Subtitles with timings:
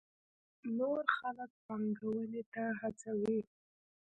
[0.77, 3.39] نور خلک پانګونې ته هڅوي.